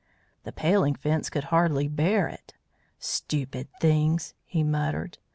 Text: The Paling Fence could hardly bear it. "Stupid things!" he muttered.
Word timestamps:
The 0.45 0.51
Paling 0.51 0.95
Fence 0.95 1.29
could 1.29 1.43
hardly 1.43 1.87
bear 1.87 2.27
it. 2.27 2.55
"Stupid 2.97 3.67
things!" 3.79 4.33
he 4.45 4.63
muttered. 4.63 5.19